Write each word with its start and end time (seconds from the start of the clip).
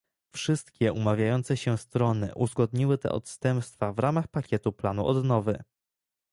Wszystkie 0.35 0.93
umawiające 0.93 1.57
się 1.57 1.77
strony 1.77 2.35
uzgodniły 2.35 2.97
te 2.97 3.11
odstępstwa 3.11 3.93
w 3.93 3.99
ramach 3.99 4.27
pakietu 4.27 4.73
planu 4.73 5.07
odnowy 5.07 5.63